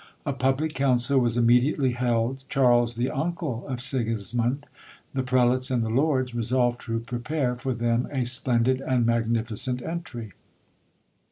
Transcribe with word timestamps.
A 0.25 0.33
public 0.33 0.73
council 0.73 1.19
was 1.19 1.37
immediately 1.37 1.91
held. 1.91 2.43
Charles, 2.49 2.95
the 2.95 3.11
uncle 3.11 3.67
of 3.67 3.79
Sigismond, 3.79 4.65
the 5.13 5.21
prelates, 5.21 5.69
and 5.69 5.83
the 5.83 5.91
lords, 5.91 6.33
resolved 6.33 6.81
to 6.85 6.99
prepare 7.01 7.55
for 7.55 7.75
them 7.75 8.07
a 8.11 8.25
splendid 8.25 8.81
and 8.81 9.05
magnificent 9.05 9.79
entry. 9.83 10.33